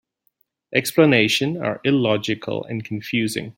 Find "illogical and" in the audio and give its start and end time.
1.83-2.83